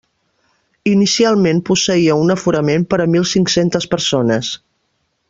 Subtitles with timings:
[0.91, 4.55] Inicialment posseïa un aforament per a mil cinc-centes persones.